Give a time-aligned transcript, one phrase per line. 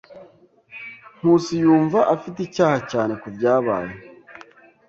[1.17, 3.93] Nkusi yumva afite icyaha cyane kubyabaye.